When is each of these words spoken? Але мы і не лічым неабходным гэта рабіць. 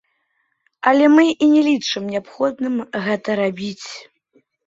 Але 0.91 1.05
мы 1.15 1.25
і 1.33 1.45
не 1.53 1.61
лічым 1.67 2.03
неабходным 2.15 2.75
гэта 3.09 3.29
рабіць. 3.43 3.87